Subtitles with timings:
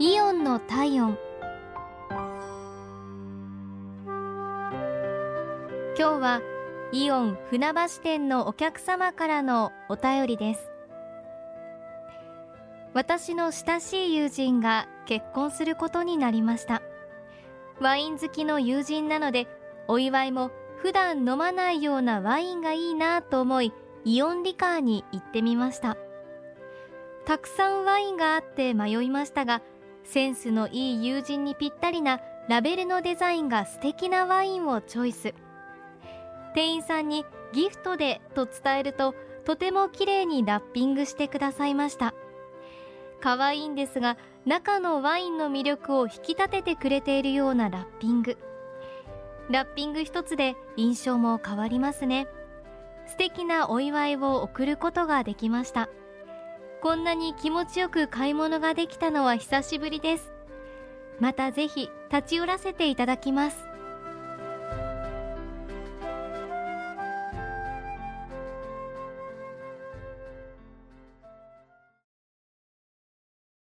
[0.00, 1.18] イオンの体温。
[5.96, 6.40] 今日は
[6.92, 10.70] イオン船橋店のお客様からのお便りです。
[12.94, 16.80] 私の親しい友人が結婚することになりました。
[17.80, 19.48] ワイン好きの友人なので
[19.88, 23.72] お祝いも普段飲まないようなワインがいいなと思い
[24.04, 25.96] イオンリカーに行ってみました。
[27.24, 29.60] たくさんワインがあって迷いましたが
[30.10, 35.34] センスのいい友人にぴったりなラベルのデザインが素敵なワインをチョイス。
[36.54, 42.14] 店員さんにギフトでと伝えるととても綺麗にラッピングしてくださいました。
[43.20, 44.16] 可愛いんですが
[44.46, 48.38] 中のワインの魅力を引き立ててくれているようなラッピング。
[49.50, 52.28] ラッピング一つで印象も変わりますね。
[53.06, 55.90] 素敵なお祝いを贈ることができました。
[56.80, 60.32] こんなに気持ちよく買い物ができたのは久しぶりです。
[61.18, 63.67] またぜひ立ち寄らせていただきます。